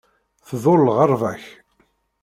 Tḍul 0.47 0.79
lɣerba-k. 0.87 1.43